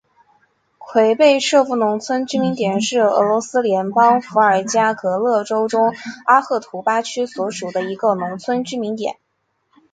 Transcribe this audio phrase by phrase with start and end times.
[0.79, 5.93] 奎贝舍夫农村居民点是俄罗斯联邦伏尔加格勒州中
[6.25, 9.17] 阿赫图巴区所属的一个农村居民点。